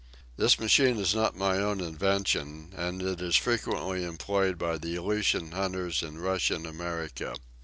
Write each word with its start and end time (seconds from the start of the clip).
"This 0.35 0.59
machine 0.59 0.97
is 0.97 1.13
not 1.13 1.35
my 1.35 1.57
own 1.57 1.79
invention, 1.79 2.73
and 2.75 3.03
it 3.03 3.21
is 3.21 3.35
frequently 3.35 4.03
employed 4.03 4.57
by 4.57 4.79
the 4.79 4.95
Aleutian 4.95 5.51
hunters 5.51 6.01
in 6.01 6.17
Russian 6.17 6.65
America. 6.65 7.35